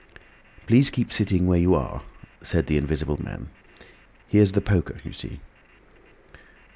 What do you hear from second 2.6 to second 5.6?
the Invisible Man. "Here's the poker, you see."